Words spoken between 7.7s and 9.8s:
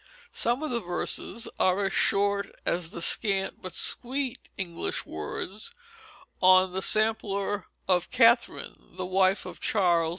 of Katherine, the wife of